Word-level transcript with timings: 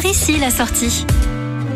Par 0.00 0.06
ici 0.08 0.38
la 0.38 0.52
sortie. 0.52 1.04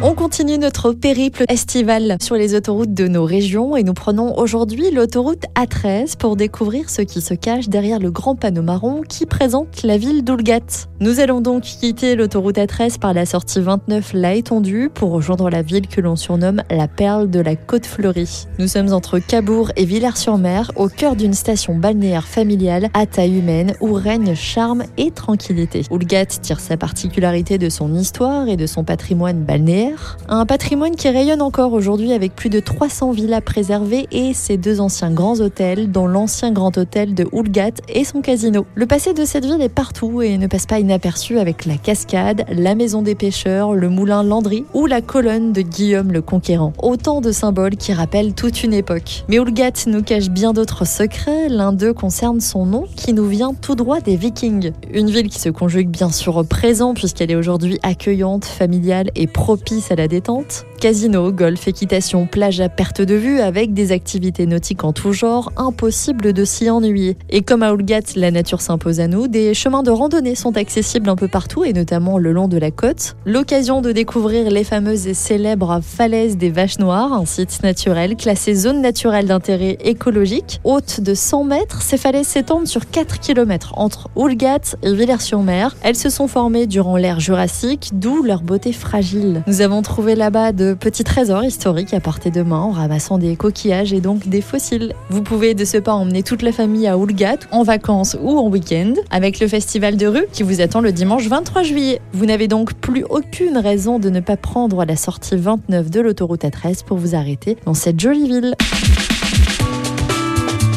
On 0.00 0.14
continue 0.14 0.58
notre 0.58 0.92
périple 0.92 1.42
estival 1.48 2.18
sur 2.22 2.36
les 2.36 2.54
autoroutes 2.54 2.94
de 2.94 3.08
nos 3.08 3.24
régions 3.24 3.76
et 3.76 3.82
nous 3.82 3.94
prenons 3.94 4.38
aujourd'hui 4.38 4.92
l'autoroute 4.92 5.42
A13 5.56 6.16
pour 6.16 6.36
découvrir 6.36 6.88
ce 6.88 7.02
qui 7.02 7.20
se 7.20 7.34
cache 7.34 7.68
derrière 7.68 7.98
le 7.98 8.12
grand 8.12 8.36
panneau 8.36 8.62
marron 8.62 9.02
qui 9.02 9.26
présente 9.26 9.82
la 9.82 9.98
ville 9.98 10.22
d'Oulgat. 10.22 10.86
Nous 11.00 11.18
allons 11.18 11.40
donc 11.40 11.62
quitter 11.62 12.14
l'autoroute 12.14 12.58
A13 12.58 13.00
par 13.00 13.12
la 13.12 13.26
sortie 13.26 13.60
29 13.60 14.12
La 14.14 14.34
Étendue 14.34 14.88
pour 14.88 15.10
rejoindre 15.10 15.50
la 15.50 15.62
ville 15.62 15.88
que 15.88 16.00
l'on 16.00 16.14
surnomme 16.14 16.62
la 16.70 16.86
perle 16.86 17.28
de 17.28 17.40
la 17.40 17.56
côte 17.56 17.86
fleurie. 17.86 18.46
Nous 18.60 18.68
sommes 18.68 18.92
entre 18.92 19.18
Cabourg 19.18 19.72
et 19.74 19.84
Villers-sur-Mer 19.84 20.70
au 20.76 20.88
cœur 20.88 21.16
d'une 21.16 21.34
station 21.34 21.74
balnéaire 21.74 22.28
familiale 22.28 22.88
à 22.94 23.06
taille 23.06 23.36
humaine 23.36 23.74
où 23.80 23.94
règne 23.94 24.36
charme 24.36 24.84
et 24.96 25.10
tranquillité. 25.10 25.82
Oulgat 25.90 26.26
tire 26.26 26.60
sa 26.60 26.76
particularité 26.76 27.58
de 27.58 27.68
son 27.68 27.92
histoire 27.94 28.46
et 28.46 28.56
de 28.56 28.66
son 28.66 28.84
patrimoine 28.84 29.42
balnéaire 29.42 29.87
un 30.28 30.46
patrimoine 30.46 30.96
qui 30.96 31.08
rayonne 31.08 31.42
encore 31.42 31.72
aujourd'hui 31.72 32.12
avec 32.12 32.34
plus 32.34 32.50
de 32.50 32.60
300 32.60 33.12
villas 33.12 33.40
préservées 33.40 34.06
et 34.12 34.34
ses 34.34 34.56
deux 34.56 34.80
anciens 34.80 35.10
grands 35.10 35.40
hôtels, 35.40 35.90
dont 35.90 36.06
l'ancien 36.06 36.52
grand 36.52 36.76
hôtel 36.76 37.14
de 37.14 37.26
Houlgat 37.32 37.72
et 37.88 38.04
son 38.04 38.20
casino. 38.20 38.66
Le 38.74 38.86
passé 38.86 39.14
de 39.14 39.24
cette 39.24 39.44
ville 39.44 39.62
est 39.62 39.68
partout 39.68 40.22
et 40.22 40.38
ne 40.38 40.46
passe 40.46 40.66
pas 40.66 40.80
inaperçu 40.80 41.38
avec 41.38 41.64
la 41.64 41.76
cascade, 41.76 42.44
la 42.50 42.74
maison 42.74 43.02
des 43.02 43.14
pêcheurs, 43.14 43.74
le 43.74 43.88
moulin 43.88 44.22
Landry 44.22 44.64
ou 44.74 44.86
la 44.86 45.00
colonne 45.00 45.52
de 45.52 45.62
Guillaume 45.62 46.12
le 46.12 46.22
Conquérant. 46.22 46.72
Autant 46.82 47.20
de 47.20 47.32
symboles 47.32 47.76
qui 47.76 47.92
rappellent 47.92 48.34
toute 48.34 48.62
une 48.62 48.74
époque. 48.74 49.24
Mais 49.28 49.38
Houlgat 49.38 49.86
nous 49.86 50.02
cache 50.02 50.28
bien 50.28 50.52
d'autres 50.52 50.86
secrets. 50.86 51.48
L'un 51.48 51.72
d'eux 51.72 51.92
concerne 51.92 52.40
son 52.40 52.66
nom 52.66 52.86
qui 52.96 53.12
nous 53.12 53.26
vient 53.26 53.54
tout 53.54 53.74
droit 53.74 54.00
des 54.00 54.16
Vikings. 54.16 54.72
Une 54.92 55.10
ville 55.10 55.28
qui 55.28 55.38
se 55.38 55.48
conjugue 55.48 55.88
bien 55.88 56.10
sûr 56.10 56.36
au 56.36 56.44
présent 56.44 56.94
puisqu'elle 56.94 57.30
est 57.30 57.36
aujourd'hui 57.36 57.78
accueillante, 57.82 58.44
familiale 58.44 59.10
et 59.14 59.26
propice 59.26 59.77
à 59.90 59.94
la 59.94 60.08
détente. 60.08 60.66
Casino, 60.80 61.32
golf, 61.32 61.66
équitation, 61.66 62.26
plage 62.26 62.60
à 62.60 62.68
perte 62.68 63.00
de 63.00 63.14
vue 63.14 63.40
avec 63.40 63.74
des 63.74 63.90
activités 63.90 64.46
nautiques 64.46 64.84
en 64.84 64.92
tout 64.92 65.12
genre, 65.12 65.52
impossible 65.56 66.32
de 66.32 66.44
s'y 66.44 66.70
ennuyer. 66.70 67.16
Et 67.30 67.42
comme 67.42 67.62
à 67.62 67.72
Oulgat, 67.72 68.14
la 68.16 68.30
nature 68.30 68.60
s'impose 68.60 69.00
à 69.00 69.08
nous, 69.08 69.26
des 69.26 69.54
chemins 69.54 69.82
de 69.82 69.90
randonnée 69.90 70.34
sont 70.34 70.56
accessibles 70.56 71.08
un 71.08 71.16
peu 71.16 71.28
partout 71.28 71.64
et 71.64 71.72
notamment 71.72 72.18
le 72.18 72.32
long 72.32 72.48
de 72.48 72.58
la 72.58 72.70
côte. 72.70 73.16
L'occasion 73.26 73.80
de 73.80 73.92
découvrir 73.92 74.50
les 74.50 74.64
fameuses 74.64 75.06
et 75.06 75.14
célèbres 75.14 75.80
falaises 75.82 76.36
des 76.36 76.50
Vaches 76.50 76.78
Noires, 76.78 77.12
un 77.12 77.24
site 77.26 77.62
naturel 77.62 78.16
classé 78.16 78.54
zone 78.54 78.80
naturelle 78.80 79.26
d'intérêt 79.26 79.78
écologique. 79.82 80.60
Haute 80.64 81.00
de 81.00 81.14
100 81.14 81.44
mètres, 81.44 81.82
ces 81.82 81.96
falaises 81.96 82.28
s'étendent 82.28 82.66
sur 82.66 82.88
4 82.88 83.20
km 83.20 83.72
entre 83.76 84.08
Oulgat 84.16 84.76
et 84.82 84.94
Villers-sur-Mer. 84.94 85.76
Elles 85.82 85.96
se 85.96 86.10
sont 86.10 86.28
formées 86.28 86.66
durant 86.66 86.96
l'ère 86.96 87.20
jurassique, 87.20 87.90
d'où 87.92 88.22
leur 88.22 88.42
beauté 88.42 88.72
fragile. 88.72 89.42
Nous 89.46 89.62
avons 89.68 89.82
trouvé 89.82 90.14
là-bas 90.14 90.52
de 90.52 90.72
petits 90.72 91.04
trésors 91.04 91.44
historiques 91.44 91.92
à 91.92 92.00
portée 92.00 92.30
de 92.30 92.40
main 92.40 92.58
en 92.58 92.70
ramassant 92.70 93.18
des 93.18 93.36
coquillages 93.36 93.92
et 93.92 94.00
donc 94.00 94.26
des 94.26 94.40
fossiles. 94.40 94.94
Vous 95.10 95.22
pouvez 95.22 95.52
de 95.52 95.66
ce 95.66 95.76
pas 95.76 95.92
emmener 95.92 96.22
toute 96.22 96.40
la 96.40 96.52
famille 96.52 96.86
à 96.86 96.96
Oulgat 96.96 97.36
en 97.50 97.64
vacances 97.64 98.16
ou 98.22 98.38
en 98.38 98.48
week-end 98.48 98.94
avec 99.10 99.40
le 99.40 99.46
festival 99.46 99.98
de 99.98 100.06
rue 100.06 100.24
qui 100.32 100.42
vous 100.42 100.62
attend 100.62 100.80
le 100.80 100.90
dimanche 100.90 101.26
23 101.26 101.64
juillet. 101.64 102.00
Vous 102.14 102.24
n'avez 102.24 102.48
donc 102.48 102.72
plus 102.72 103.04
aucune 103.10 103.58
raison 103.58 103.98
de 103.98 104.08
ne 104.08 104.20
pas 104.20 104.38
prendre 104.38 104.86
la 104.86 104.96
sortie 104.96 105.36
29 105.36 105.90
de 105.90 106.00
l'autoroute 106.00 106.44
A13 106.44 106.84
pour 106.84 106.96
vous 106.96 107.14
arrêter 107.14 107.58
dans 107.66 107.74
cette 107.74 108.00
jolie 108.00 108.26
ville. 108.26 108.54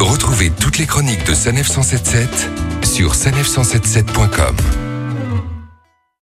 Retrouvez 0.02 0.52
toutes 0.60 0.80
les 0.80 0.86
chroniques 0.86 1.26
de 1.26 1.34
Sanef 1.34 1.70
177 1.70 2.50
sur 2.84 3.14
sanef177.com. 3.14 4.91